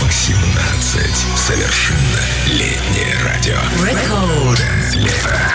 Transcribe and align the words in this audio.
18. 0.00 1.26
Совершенно 1.36 2.20
летнее 2.46 3.16
радио. 3.24 3.58
Рекорд. 3.84 4.62
Лето. 4.94 5.54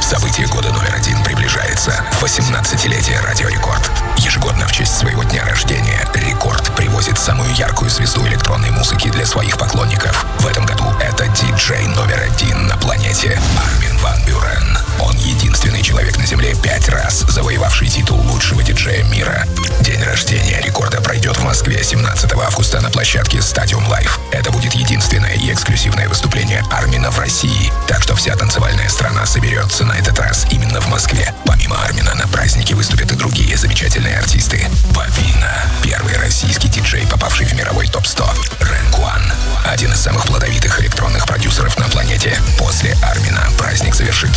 Событие 0.00 0.46
года 0.46 0.72
номер 0.72 0.94
один 0.94 1.20
приближается. 1.24 2.04
18-летие 2.20 3.20
Радио 3.22 3.48
Рекорд. 3.48 3.90
Ежегодно 4.18 4.66
в 4.66 4.72
честь 4.72 4.96
своего 4.96 5.24
дня 5.24 5.44
рождения 5.44 6.06
Рекорд 6.14 6.74
привозит 6.76 7.18
самую 7.18 7.52
яркую 7.54 7.90
звезду 7.90 8.24
электронной 8.26 8.70
музыки 8.70 9.08
для 9.08 9.26
своих 9.26 9.58
поклонников. 9.58 10.24
В 10.38 10.46
этом 10.46 10.64
году 10.64 10.84
это 11.00 11.26
диджей 11.28 11.86
номер 11.88 12.22
один 12.22 12.68
на 12.68 12.76
планете 12.76 13.40
Армин 13.58 13.98
Ван 13.98 14.24
Бюрен. 14.24 14.75
Он 15.00 15.16
единственный 15.16 15.82
человек 15.82 16.16
на 16.16 16.26
Земле 16.26 16.54
пять 16.62 16.88
раз 16.88 17.24
завоевавший 17.28 17.88
титул 17.88 18.18
лучшего 18.20 18.62
диджея 18.62 19.04
мира. 19.04 19.46
День 19.80 20.02
рождения 20.02 20.60
рекорда 20.62 21.00
пройдет 21.00 21.36
в 21.36 21.44
Москве 21.44 21.82
17 21.82 22.32
августа 22.32 22.80
на 22.80 22.90
площадке 22.90 23.38
Stadium 23.38 23.88
Life. 23.88 24.18
Это 24.32 24.50
будет 24.50 24.74
единственное 24.74 25.34
и 25.34 25.52
эксклюзивное 25.52 26.08
выступление 26.08 26.64
Армина 26.70 27.10
в 27.10 27.18
России. 27.18 27.72
Так 27.86 28.02
что 28.02 28.14
вся 28.16 28.34
танцевальная 28.36 28.88
страна 28.88 29.26
соберется 29.26 29.84
на 29.84 29.92
этот 29.92 30.18
раз 30.18 30.46
именно 30.50 30.80
в 30.80 30.88
Москве. 30.88 31.34
Помимо 31.44 31.82
Армина 31.84 32.14
на 32.14 32.26
празднике 32.28 32.74
выступят 32.74 33.12
и 33.12 33.16
другие 33.16 33.56
замечательные 33.56 34.18
артисты. 34.18 34.66
Бабина, 34.94 35.62
первый 35.82 36.16
российский 36.18 36.68
диджей, 36.68 37.06
попавший 37.06 37.46
в 37.46 37.52
мировой 37.54 37.86
топ-100. 37.88 38.28
Рэн 38.60 38.92
Куан, 38.92 39.32
один 39.64 39.92
из 39.92 40.00
самых 40.00 40.26
плодовитых 40.26 40.80
электронных 40.80 41.26
продюсеров 41.26 41.78
на 41.78 41.88
планете. 41.88 42.38
После 42.58 42.96
Армина 43.02 43.48
праздник 43.58 43.94
завершит 43.94 44.30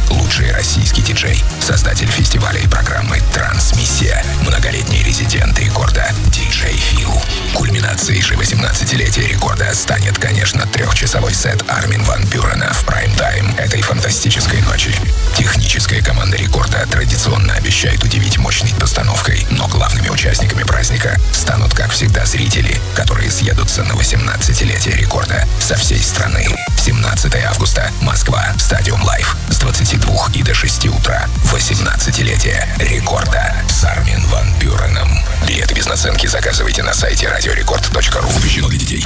лучший 0.49 0.53
российский 0.53 1.02
диджей, 1.02 1.44
создатель 1.62 2.09
фестиваля 2.09 2.59
и 2.59 2.67
программы 2.67 3.21
«Трансмиссия», 3.34 4.23
многолетний 4.41 5.03
резидент 5.03 5.58
рекорда 5.59 6.12
диджей 6.27 6.75
Фил. 6.75 7.12
Кульминацией 7.53 8.22
же 8.22 8.35
18-летия 8.35 9.27
рекорда 9.27 9.73
станет, 9.73 10.17
конечно, 10.17 10.66
трехчасовой 10.67 11.34
сет 11.34 11.63
Армин 11.67 12.03
Ван 12.03 12.23
Бюрена 12.25 12.72
в 12.73 12.83
прайм-тайм 12.86 13.55
этой 13.58 13.81
фантастической 13.81 14.61
ночи. 14.61 14.94
Техническая 15.36 16.02
команда 16.02 16.38
рекорда 16.38 16.86
традиционно 16.89 17.53
обещает 17.53 18.03
удивить 18.03 18.38
мощной 18.38 18.73
постановкой, 18.80 19.45
но 19.52 19.67
главными 19.67 20.09
участниками 20.09 20.64
праздника 20.64 21.20
станут, 21.31 21.73
как 21.73 21.92
всегда, 21.92 22.25
зрители, 22.25 22.80
которые 22.95 23.31
съедутся 23.31 23.83
на 23.83 23.94
18-летие 23.94 24.95
рекорда 24.95 25.47
со 25.59 25.75
всей 25.75 26.02
страны. 26.02 26.47
17 26.77 27.36
августа, 27.45 27.92
Москва, 28.02 28.53
Stadium 28.58 29.03
Live 29.03 29.36
с 29.50 29.58
22 29.58 30.30
и 30.33 30.39
до 30.44 30.54
6 30.54 30.88
утра. 30.88 31.28
18-летие 31.52 32.68
рекорда 32.80 33.54
с 33.70 33.84
Армин 33.84 34.22
Ван 34.28 34.48
Бюреном. 34.59 35.09
Билеты 35.48 35.73
без 35.73 35.86
наценки 35.86 36.28
заказывайте 36.28 36.84
на 36.84 36.94
сайте 36.94 37.28
radiorecord.ru. 37.28 38.31
Запрещено 38.32 38.70
для 38.70 38.80
детей. 38.80 39.06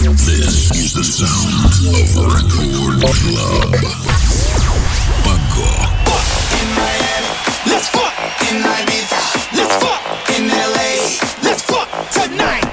This 0.00 0.70
is 0.72 0.94
the 0.94 1.04
sound 1.04 1.64
of 1.94 2.16
Record 2.32 3.00
Club. 3.00 3.76
Pago. 5.24 5.70
Let's 7.66 7.88
fuck 7.88 8.14
in 8.50 8.62
Ibiza. 8.62 9.20
Let's 9.56 9.74
fuck 9.76 10.02
in 10.36 10.48
LA. 10.48 10.90
Let's 11.42 11.62
fuck 11.62 11.88
tonight. 12.10 12.64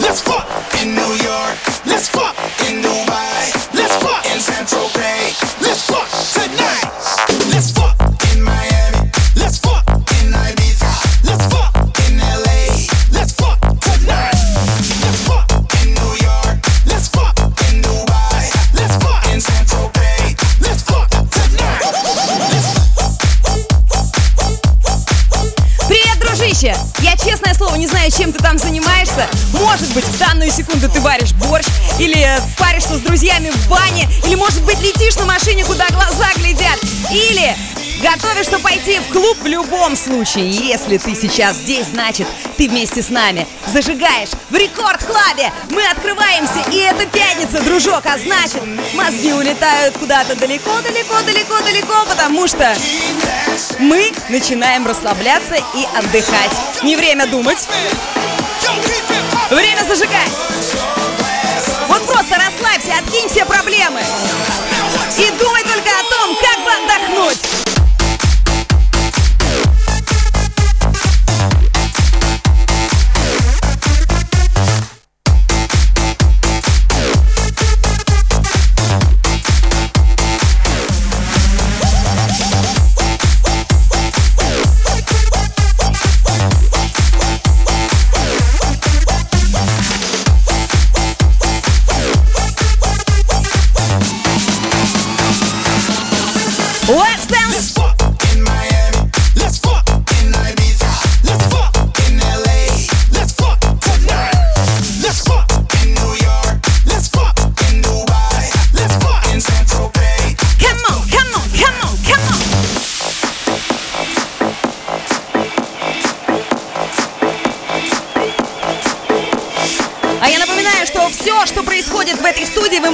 Let's 0.00 0.20
fuck 0.20 0.46
in 0.80 0.94
New 0.94 1.12
York. 1.22 1.56
Let's 1.86 2.08
fuck 2.08 2.39
данную 30.40 30.56
секунду 30.56 30.88
ты 30.88 31.00
варишь 31.00 31.32
борщ, 31.34 31.66
или 31.98 32.26
паришься 32.56 32.96
с 32.96 33.00
друзьями 33.00 33.50
в 33.50 33.68
бане, 33.68 34.08
или, 34.24 34.36
может 34.36 34.62
быть, 34.62 34.80
летишь 34.80 35.16
на 35.16 35.26
машине, 35.26 35.66
куда 35.66 35.86
глаза 35.90 36.28
глядят, 36.36 36.78
или 37.10 37.54
готовишься 38.02 38.58
пойти 38.58 39.00
в 39.00 39.12
клуб 39.12 39.36
в 39.42 39.46
любом 39.46 39.94
случае. 39.96 40.48
Если 40.48 40.96
ты 40.96 41.14
сейчас 41.14 41.56
здесь, 41.56 41.88
значит, 41.88 42.26
ты 42.56 42.70
вместе 42.70 43.02
с 43.02 43.10
нами 43.10 43.46
зажигаешь 43.70 44.30
в 44.48 44.54
рекорд-клабе. 44.54 45.52
Мы 45.68 45.86
открываемся, 45.86 46.64
и 46.72 46.78
это 46.78 47.04
пятница, 47.04 47.62
дружок, 47.62 48.06
а 48.06 48.16
значит, 48.16 48.62
мозги 48.94 49.34
улетают 49.34 49.98
куда-то 49.98 50.36
далеко-далеко-далеко-далеко, 50.36 52.06
потому 52.08 52.48
что 52.48 52.74
мы 53.78 54.10
начинаем 54.30 54.86
расслабляться 54.86 55.56
и 55.56 55.98
отдыхать. 55.98 56.50
Не 56.82 56.96
время 56.96 57.26
думать, 57.26 57.68
время 59.56 59.84
зажигать. 59.84 60.32
Вот 61.88 62.06
просто 62.06 62.36
расслабься, 62.36 62.92
откинь 62.98 63.28
все 63.28 63.44
проблемы. 63.44 64.00
И 65.18 65.30
думай 65.38 65.62
только 65.64 65.90
о 65.90 66.04
том, 66.10 66.36
как 66.36 66.49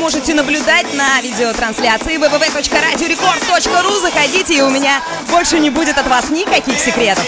можете 0.06 0.34
наблюдать 0.34 0.94
на 0.94 1.20
видеотрансляции 1.20 2.16
www.radiorecord.ru. 2.16 4.00
Заходите, 4.00 4.54
и 4.54 4.60
у 4.60 4.70
меня 4.70 5.02
больше 5.32 5.58
не 5.58 5.68
будет 5.68 5.98
от 5.98 6.06
вас 6.06 6.30
никаких 6.30 6.78
секретов. 6.78 7.26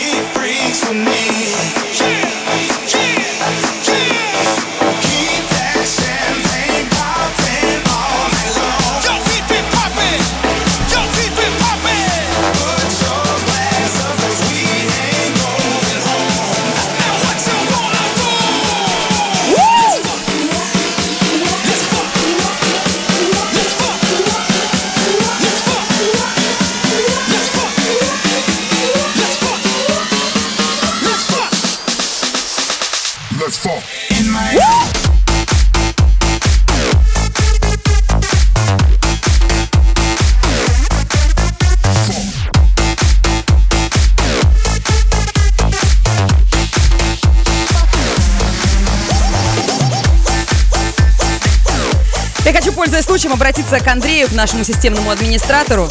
Случаем, 53.18 53.32
обратиться 53.34 53.80
к 53.80 53.86
Андрею, 53.88 54.28
к 54.28 54.32
нашему 54.32 54.62
системному 54.62 55.10
администратору. 55.10 55.90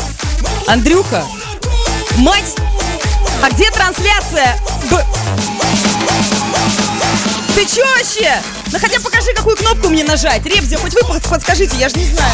Андрюха, 0.66 1.26
мать, 2.20 2.56
а 3.44 3.50
где 3.50 3.70
трансляция? 3.70 4.58
Б- 4.90 5.04
Ты 7.54 7.66
чё 7.66 7.86
вообще? 7.98 8.32
Ну 8.72 8.80
хотя 8.80 9.02
покажи, 9.02 9.34
какую 9.36 9.58
кнопку 9.58 9.90
мне 9.90 10.06
нажать. 10.06 10.46
Ребзи, 10.46 10.78
хоть 10.78 10.94
вы 10.94 11.02
подскажите, 11.30 11.76
я 11.76 11.90
же 11.90 11.98
не 11.98 12.06
знаю. 12.06 12.32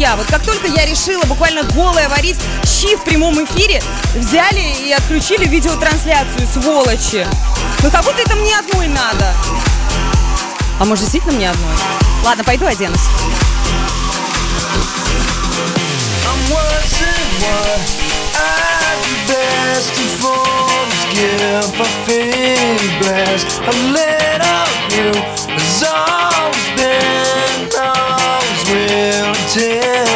Друзья. 0.00 0.16
Вот 0.16 0.26
как 0.28 0.42
только 0.42 0.66
я 0.66 0.86
решила 0.86 1.22
буквально 1.24 1.62
голая 1.62 2.08
варить 2.08 2.38
щи 2.64 2.96
в 2.96 3.04
прямом 3.04 3.44
эфире, 3.44 3.82
взяли 4.14 4.86
и 4.86 4.92
отключили 4.92 5.46
видеотрансляцию, 5.46 6.48
сволочи. 6.50 7.26
Ну 7.82 7.90
как 7.90 8.02
будто 8.04 8.22
это 8.22 8.34
мне 8.34 8.58
одной 8.58 8.88
надо. 8.88 9.34
А 10.78 10.84
может 10.86 11.04
действительно 11.04 11.34
мне 11.34 11.50
одной? 11.50 11.74
Ладно, 12.24 12.44
пойду 12.44 12.64
оденусь. 12.64 13.00
pretend 29.52 30.09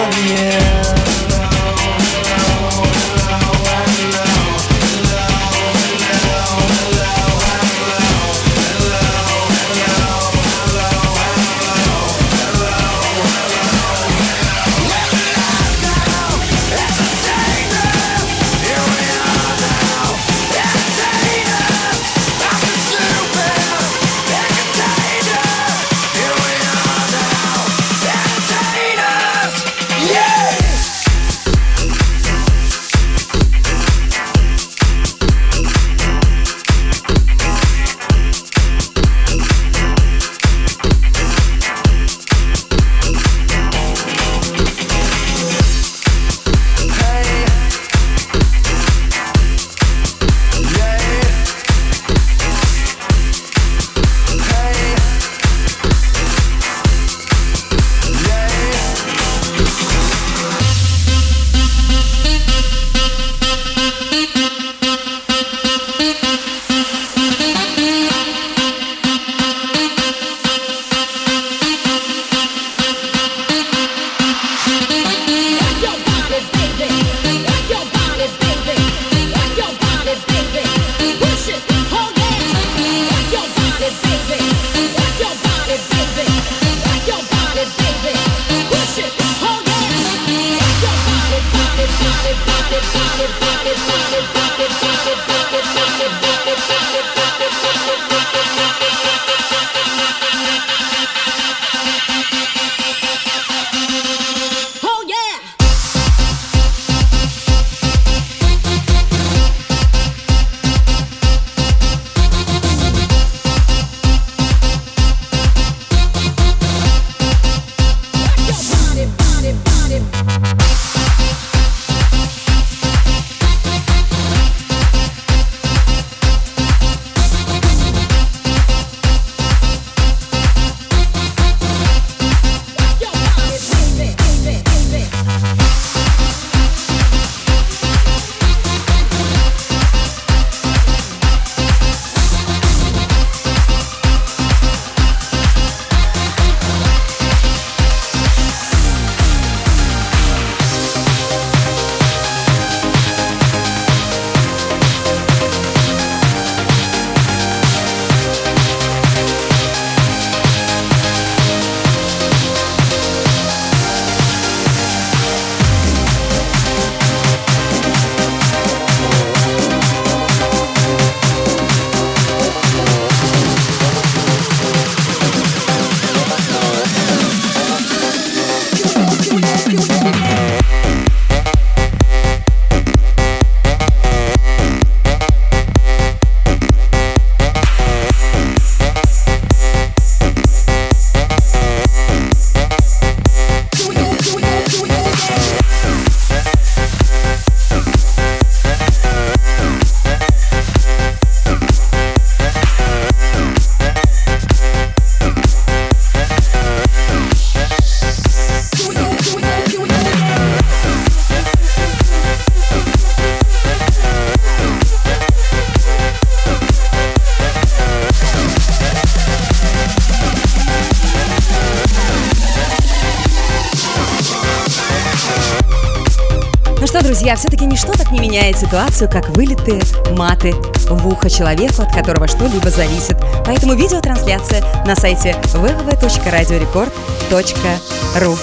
ситуацию, 228.65 229.11
как 229.11 229.29
вылитые 229.31 229.83
маты 230.17 230.55
в 230.89 231.07
ухо 231.07 231.29
человеку, 231.29 231.83
от 231.83 231.93
которого 231.95 232.27
что-либо 232.29 232.71
зависит. 232.71 233.17
Поэтому 233.45 233.75
видеотрансляция 233.75 234.65
на 234.87 234.97
сайте 234.97 235.37
www.radiorecord.ru 235.53 238.39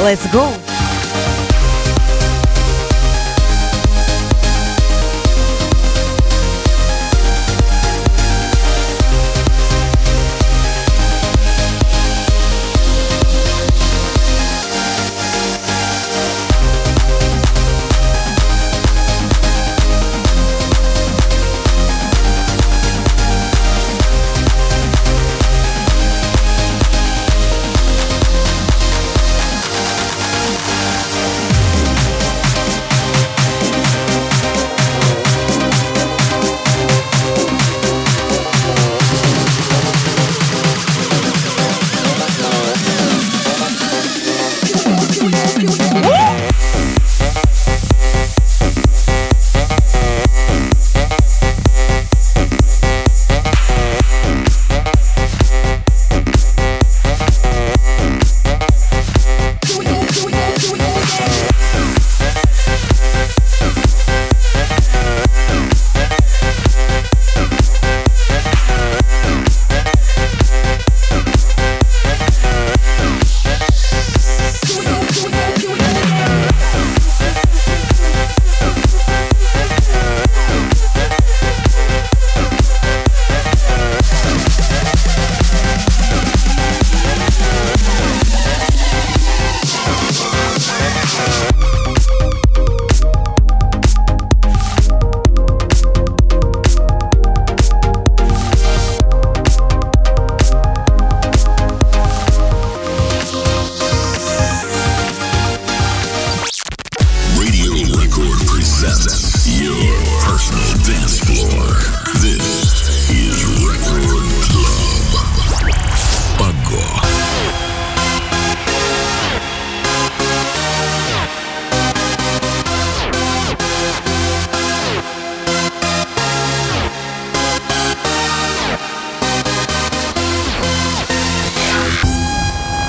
Let's 0.00 0.28
go! 0.32 0.63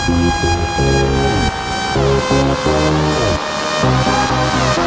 Thank 0.08 0.38
you. 4.78 4.85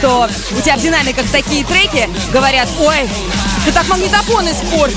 что 0.00 0.30
у 0.56 0.60
тебя 0.62 0.76
в 0.76 0.80
динамиках 0.80 1.30
такие 1.30 1.62
треки, 1.62 2.08
говорят, 2.32 2.66
ой, 2.80 3.06
ты 3.66 3.70
так 3.70 3.86
магнитофон 3.86 4.50
испортил. 4.50 4.96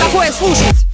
Такое 0.00 0.32
слушать. 0.32 0.84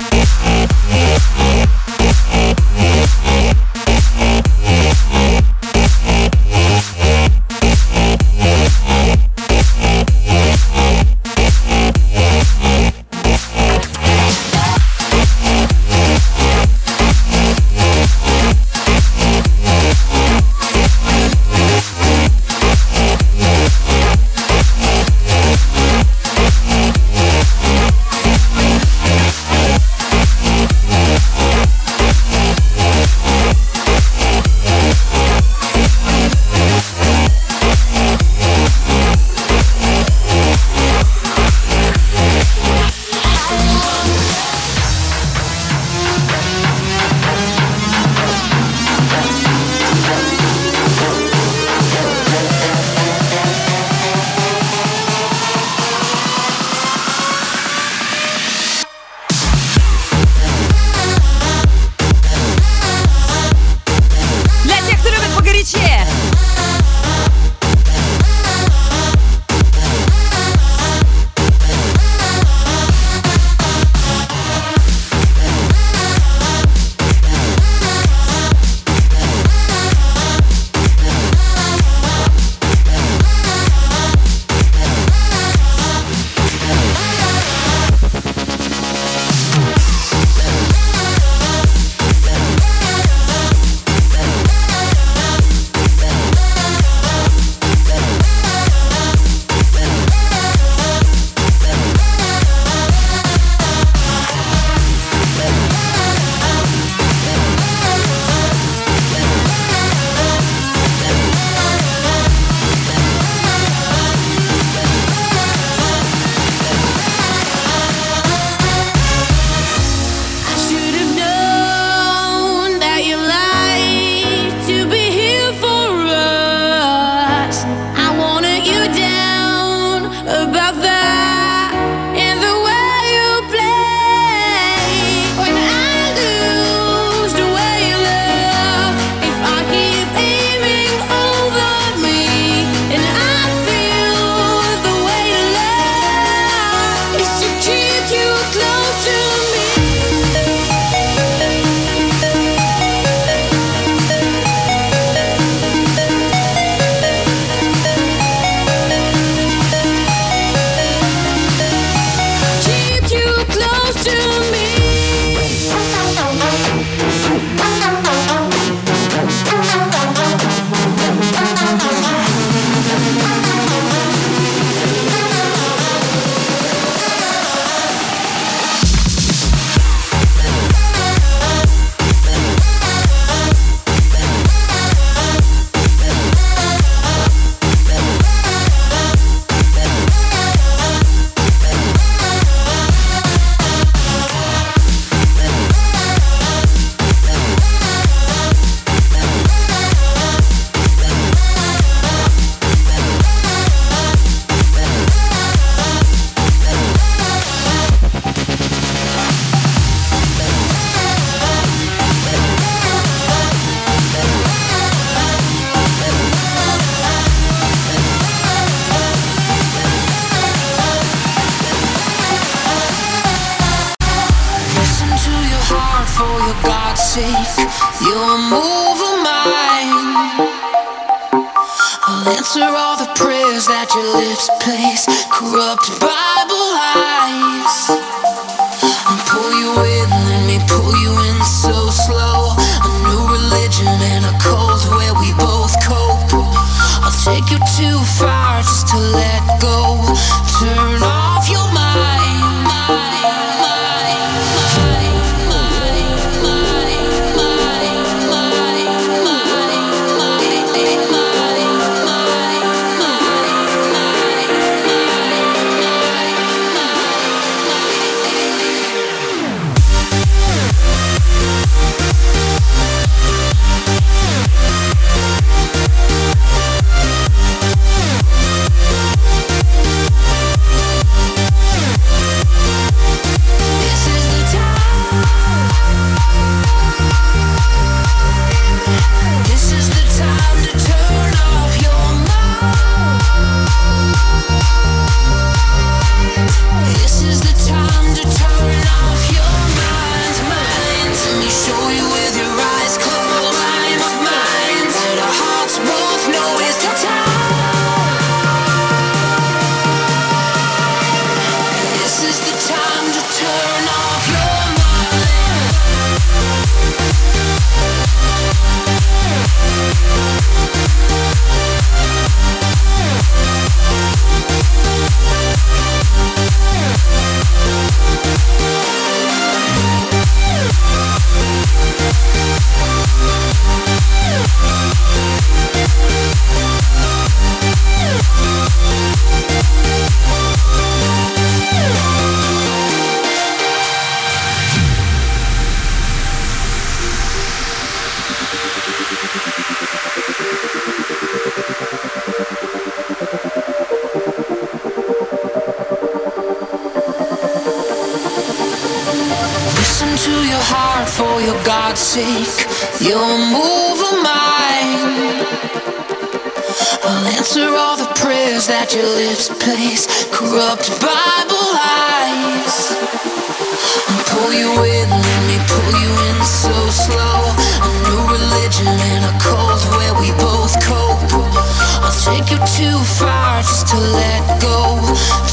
To 383.88 383.96
let 383.96 384.60
go. 384.60 385.00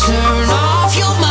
Turn 0.06 0.50
off 0.50 0.98
your 0.98 1.08
mind. 1.08 1.25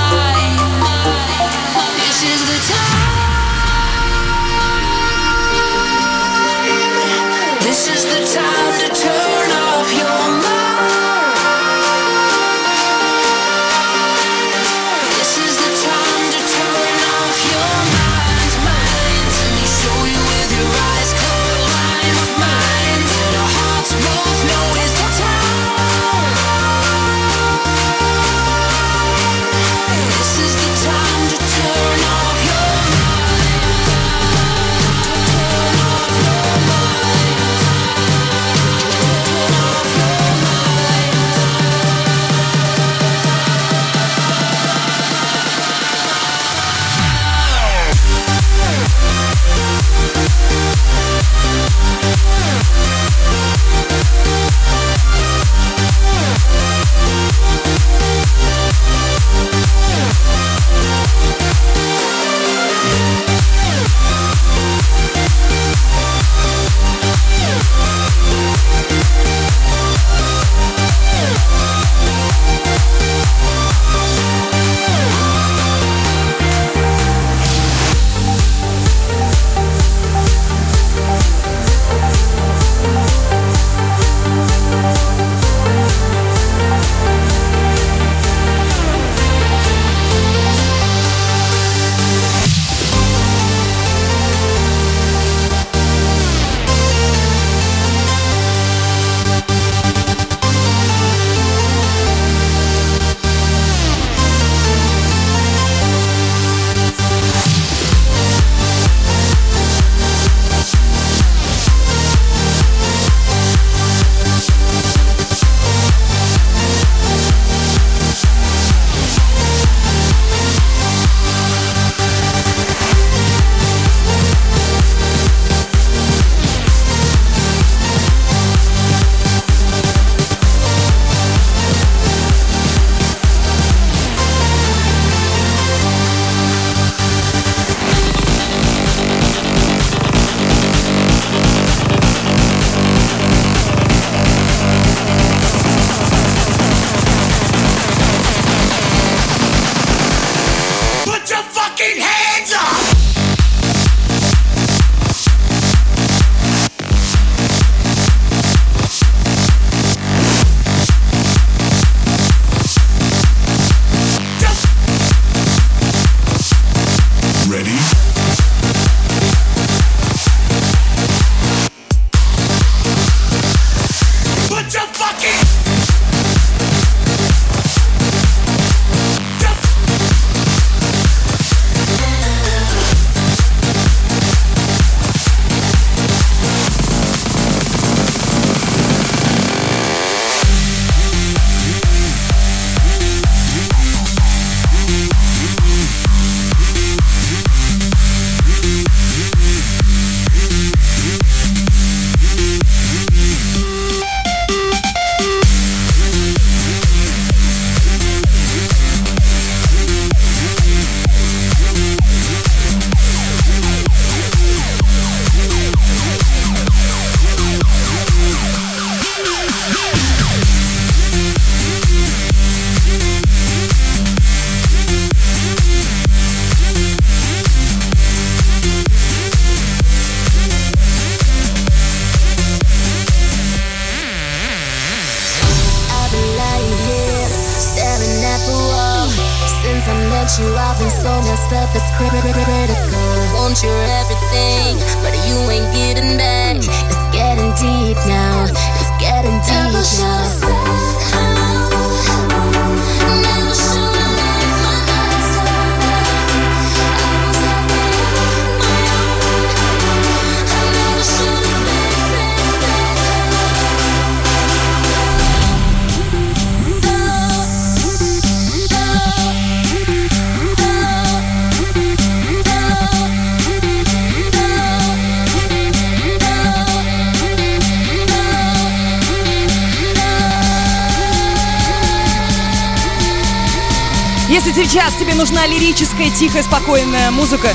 Мягкая, 286.05 286.19
тихая, 286.19 286.43
спокойная 286.43 287.11
музыка. 287.11 287.49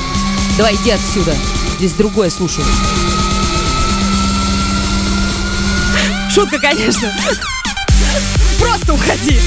Давай, 0.56 0.74
иди 0.74 0.90
отсюда. 0.90 1.36
Здесь 1.78 1.92
другое 1.92 2.30
слушаю. 2.30 2.66
Шутка, 6.34 6.58
конечно. 6.58 7.12
Просто 8.58 8.94
уходи. 8.94 9.40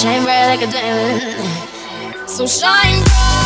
Shine 0.00 0.22
bright 0.22 0.46
like 0.46 0.62
a 0.62 0.70
diamond. 0.70 2.30
So 2.30 2.46
shine 2.46 3.02
bright. 3.02 3.37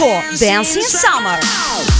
for 0.00 0.22
Dancing 0.38 0.80
Summer. 0.80 1.99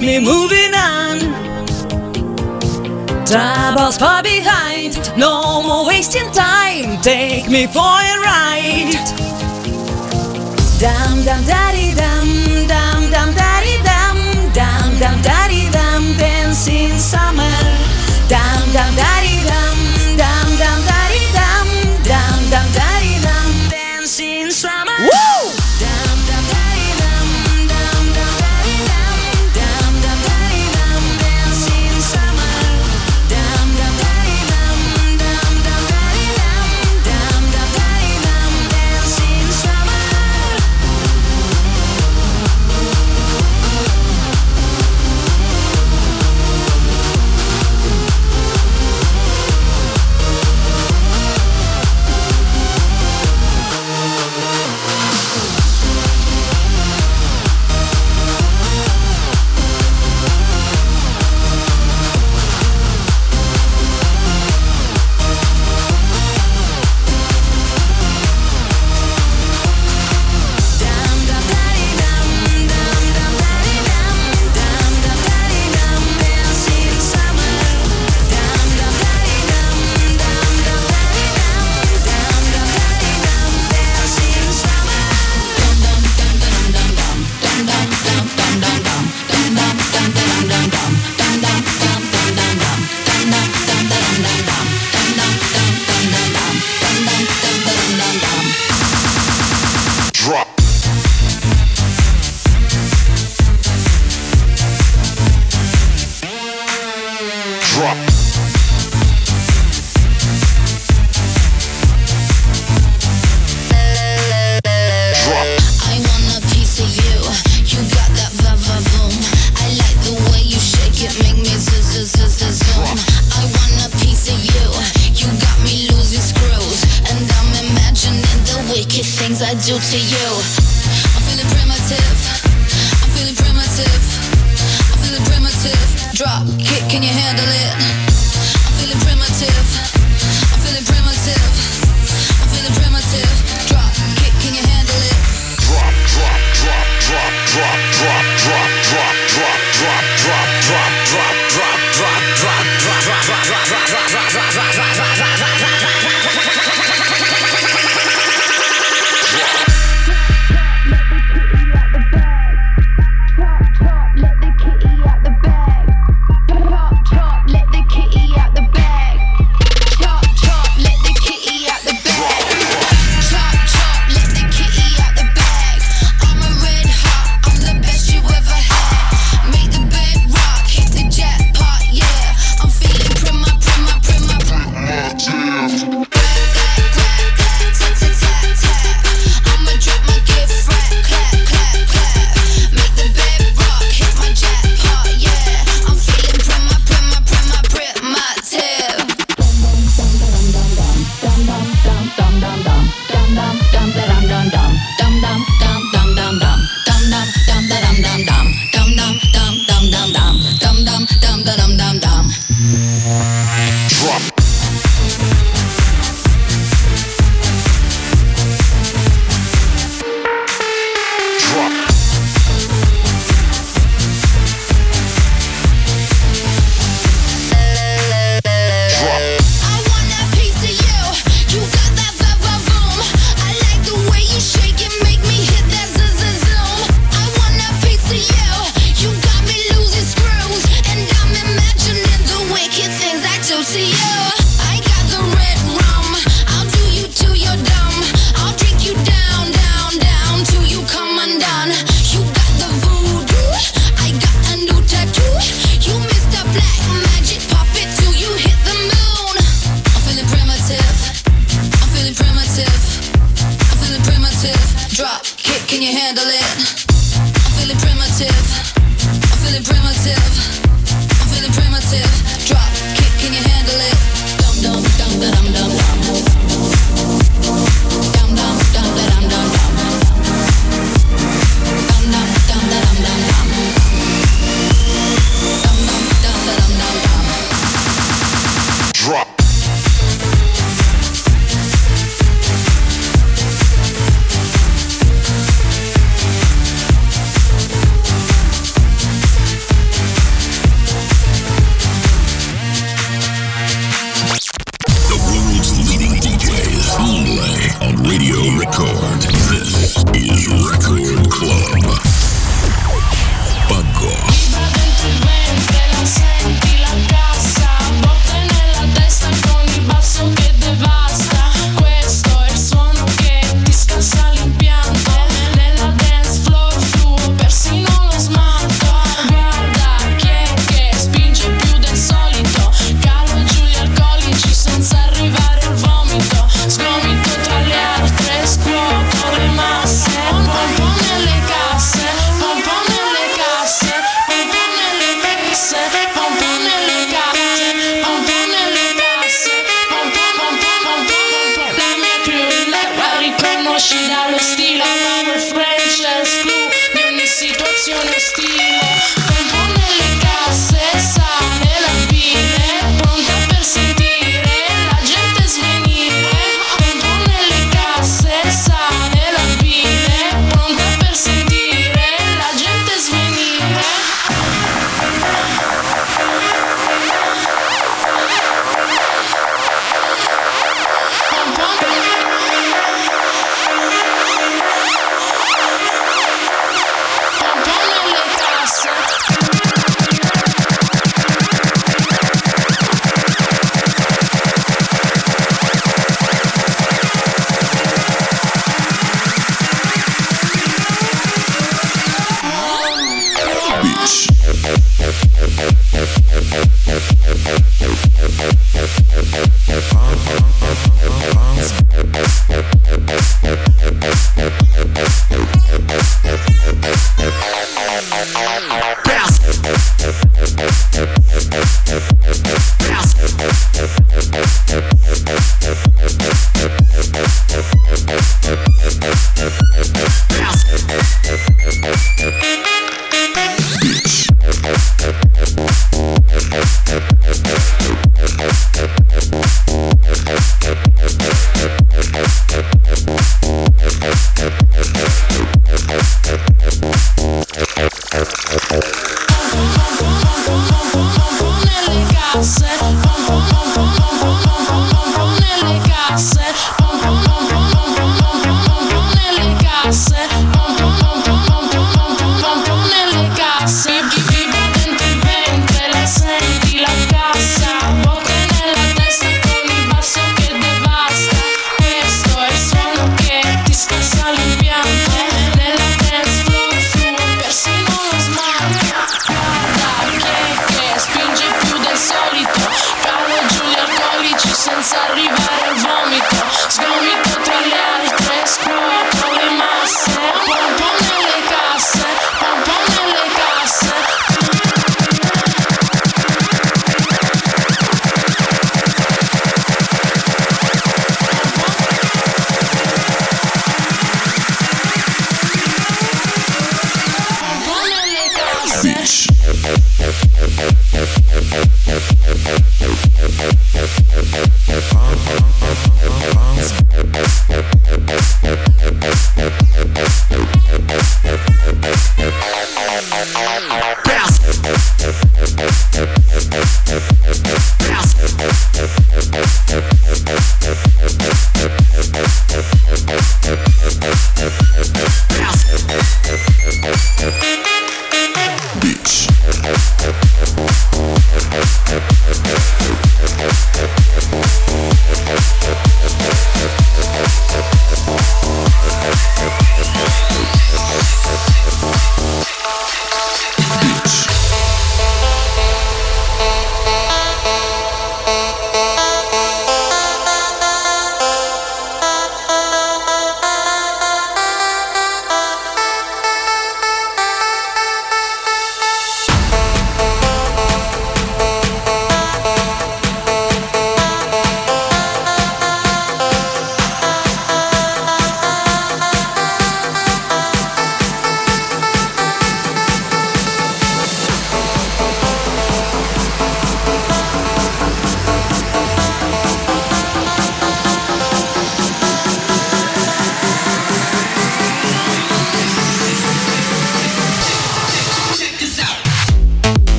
me 0.00 0.18
moving 0.18 0.72
on. 0.74 1.18
Troubles 3.26 3.98
far 3.98 4.22
behind, 4.22 4.98
no 5.16 5.62
more 5.62 5.86
wasting 5.86 6.30
time. 6.32 7.00
Take 7.02 7.48
me 7.48 7.66
for 7.66 7.80
a 7.80 8.14
ride. 8.20 8.94
Dum 10.80 11.24
dum 11.24 11.44
daddy 11.44 11.94
dum 11.94 12.28
dum 12.66 13.10
dum 13.10 13.34
daddy 13.34 13.76
dum 13.90 14.18
dum 14.54 14.98
dum 14.98 15.22
daddy 15.22 15.70
dum 15.70 16.16
dancing 16.16 16.96
summer. 16.98 17.49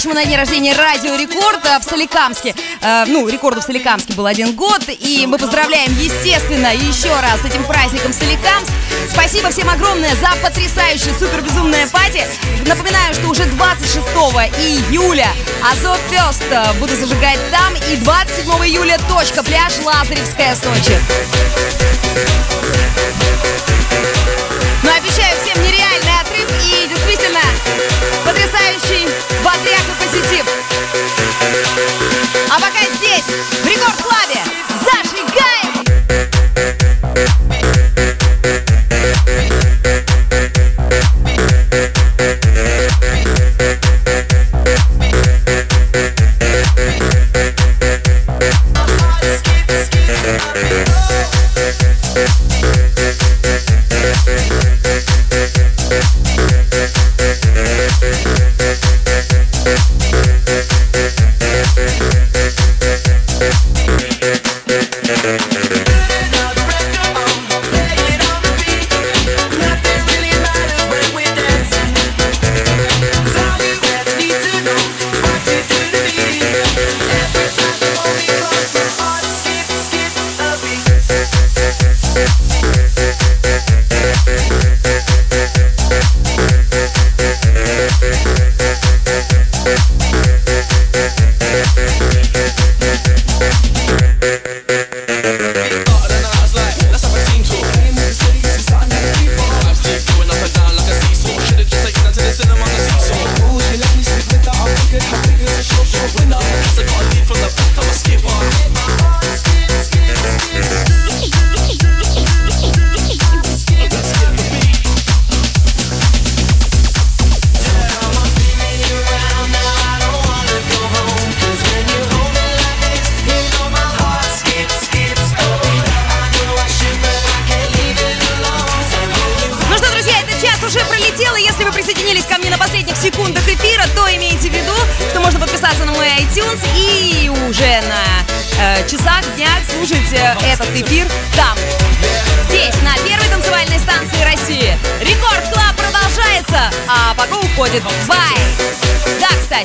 По-настоящему 0.00 0.14
на 0.14 0.24
день 0.24 0.36
рождения 0.36 0.74
Радио 0.74 1.14
Рекорд 1.14 1.62
в 1.62 1.88
Соликамске. 1.88 2.54
Э, 2.80 3.04
ну, 3.06 3.28
рекорду 3.28 3.60
в 3.60 3.64
Соликамске 3.64 4.14
был 4.14 4.24
один 4.24 4.54
год, 4.54 4.82
и 4.88 5.26
мы 5.26 5.36
поздравляем, 5.36 5.92
естественно, 5.98 6.74
еще 6.74 7.08
раз 7.20 7.40
с 7.42 7.44
этим 7.44 7.64
праздником 7.64 8.12
Соликамск. 8.12 8.70
Спасибо 9.10 9.50
всем 9.50 9.68
огромное 9.68 10.14
за 10.16 10.30
потрясающее 10.42 11.12
супер 11.18 11.42
безумное 11.42 11.86
пати. 11.88 12.24
Напоминаю, 12.66 13.12
что 13.14 13.28
уже 13.28 13.44
26 13.44 14.06
июля 14.58 15.28
Азов 15.70 15.98
Фест 16.08 16.44
э, 16.50 16.72
буду 16.78 16.94
зажигать 16.96 17.38
там, 17.50 17.74
и 17.92 17.96
27 17.96 18.50
июля 18.68 18.96
точка 19.08 19.42
пляж 19.42 19.74
Лазаревская 19.84 20.54
Сочи. 20.54 20.98
Но 24.82 24.90
обещаю 24.92 25.36
всем 25.42 25.62
нереальный 25.62 25.80
отрыв 25.80 25.89
и 26.58 26.88
действительно 26.88 27.40
потрясающий 28.24 29.08
бодряк 29.42 29.84
и 29.88 30.04
позитив. 30.04 30.44
А 32.50 32.54
пока 32.54 32.84
здесь, 32.96 33.24
в 33.62 33.66
Рекорд 33.66 34.02
Клабе, 34.02 34.42
зажигаем! 34.84 35.59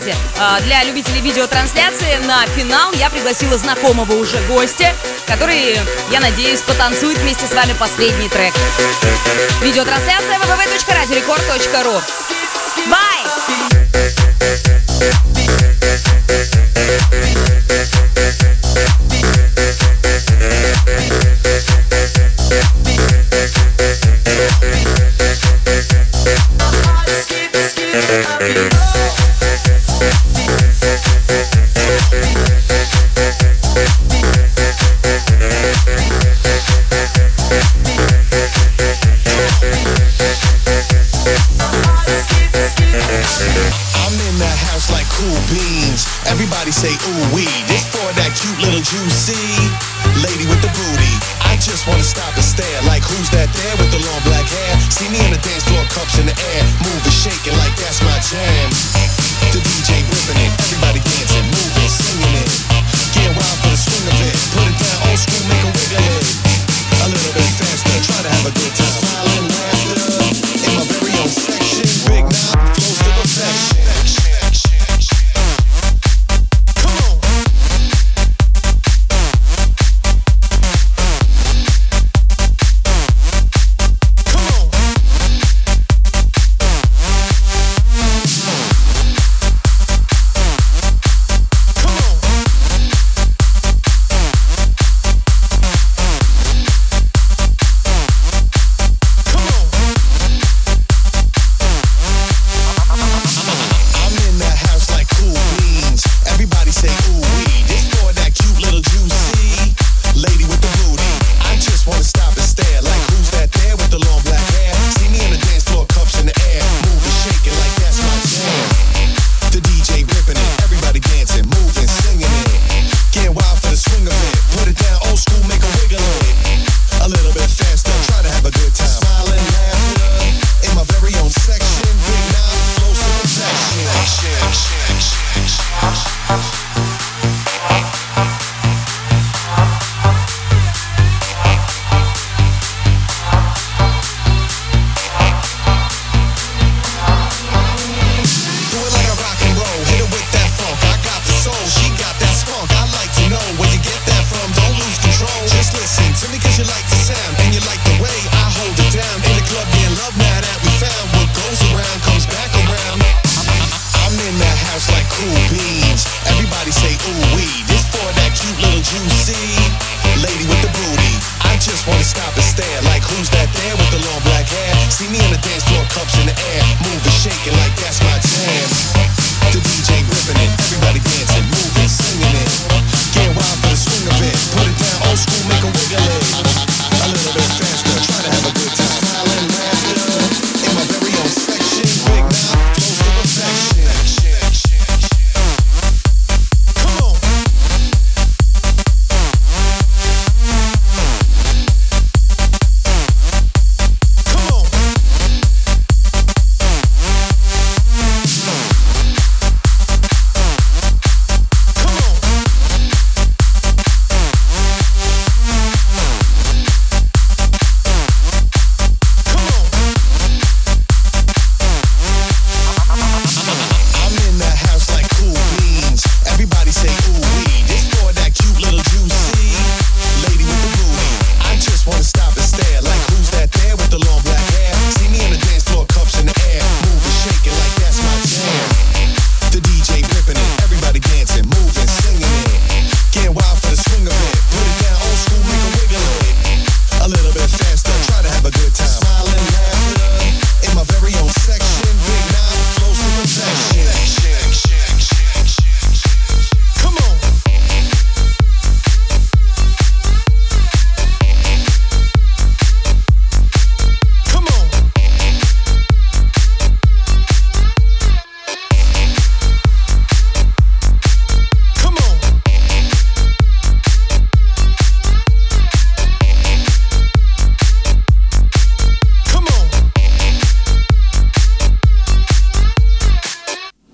Кстати, 0.06 0.18
э, 0.38 0.62
для 0.64 0.84
любителей 0.84 1.22
видеотрансляции 1.22 2.18
на 2.26 2.46
финал 2.48 2.92
я 2.94 3.10
пригласила 3.10 3.58
знакомого 3.58 4.14
уже 4.14 4.38
гостя, 4.48 4.94
который, 5.26 5.78
я 6.12 6.20
надеюсь, 6.20 6.62
потанцует 6.62 7.18
вместе 7.20 7.48
с 7.48 7.54
вами 7.54 7.74
последний 7.80 8.30
трек. 8.30 8.54
Видеотрансляция 9.62 10.38
www.radiorecord.ru 10.38 12.02
Бай! 12.88 14.35